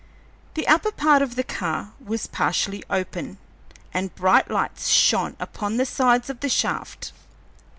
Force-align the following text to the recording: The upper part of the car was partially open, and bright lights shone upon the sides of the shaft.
The 0.55 0.67
upper 0.67 0.91
part 0.91 1.21
of 1.21 1.35
the 1.35 1.43
car 1.43 1.91
was 2.03 2.25
partially 2.25 2.83
open, 2.89 3.37
and 3.93 4.15
bright 4.15 4.49
lights 4.49 4.87
shone 4.87 5.35
upon 5.39 5.77
the 5.77 5.85
sides 5.85 6.27
of 6.27 6.39
the 6.39 6.49
shaft. 6.49 7.11